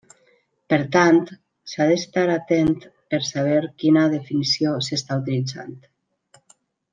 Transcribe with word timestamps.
Per 0.73 0.77
tant, 0.93 1.19
s'ha 1.73 1.85
d'estar 1.91 2.23
atent 2.35 2.71
per 3.13 3.19
saber 3.29 3.59
quina 3.83 4.07
definició 4.15 4.73
s'està 4.89 5.19
utilitzant. 5.25 5.79